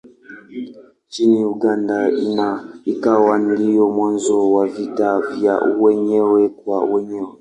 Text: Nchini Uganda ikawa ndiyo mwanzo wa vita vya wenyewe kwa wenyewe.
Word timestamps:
Nchini 1.07 1.45
Uganda 1.45 1.97
ikawa 2.85 3.37
ndiyo 3.39 3.89
mwanzo 3.89 4.53
wa 4.53 4.67
vita 4.67 5.21
vya 5.21 5.57
wenyewe 5.59 6.49
kwa 6.49 6.83
wenyewe. 6.85 7.27